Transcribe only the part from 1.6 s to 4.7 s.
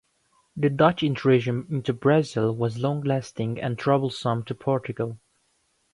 into Brazil was long lasting and troublesome to